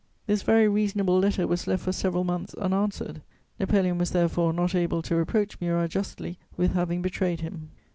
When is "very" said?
0.41-0.67